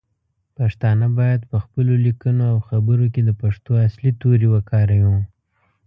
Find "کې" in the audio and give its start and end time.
3.13-3.21